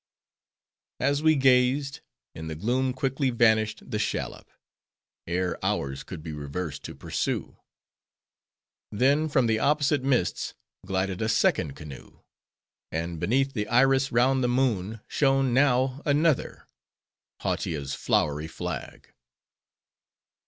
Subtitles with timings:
[0.99, 1.99] As we gazed,
[2.33, 4.49] in the gloom quickly vanished the shallop;
[5.27, 7.59] ere ours could be reversed to pursue.
[8.91, 10.55] Then, from the opposite mists,
[10.87, 12.21] glided a second canoe;
[12.91, 19.13] and beneath the Iris round the moon, shone now another:—Hautia's flowery flag!